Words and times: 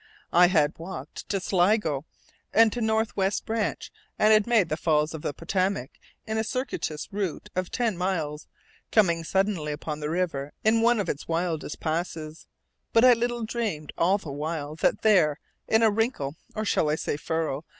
I 0.33 0.47
had 0.47 0.79
walked 0.79 1.29
to 1.29 1.39
Sligo, 1.39 2.05
and 2.51 2.73
to 2.73 2.79
the 2.79 2.85
Northwest 2.87 3.45
Branch, 3.45 3.91
and 4.17 4.33
had 4.33 4.47
made 4.47 4.69
the 4.69 4.75
Falls 4.75 5.13
of 5.13 5.21
the 5.21 5.31
Potomac 5.31 5.91
in 6.25 6.39
a 6.39 6.43
circuitous 6.43 7.13
route 7.13 7.49
of 7.55 7.69
ten 7.69 7.95
miles, 7.99 8.47
coming 8.91 9.23
suddenly 9.23 9.71
upon 9.71 9.99
the 9.99 10.09
river 10.09 10.53
in 10.63 10.81
one 10.81 10.99
of 10.99 11.07
its 11.07 11.27
wildest 11.27 11.79
passes; 11.81 12.47
but 12.93 13.05
I 13.05 13.13
little 13.13 13.43
dreamed 13.43 13.93
all 13.95 14.17
the 14.17 14.31
while 14.31 14.73
that 14.77 15.03
there, 15.03 15.39
in 15.67 15.83
a 15.83 15.91
wrinkle 15.91 16.33
(or 16.55 16.65
shall 16.65 16.89
I 16.89 16.95
say 16.95 17.15
furrow?) 17.15 17.63